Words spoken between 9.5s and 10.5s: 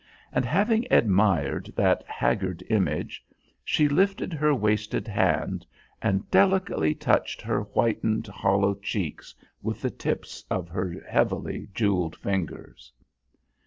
with the tips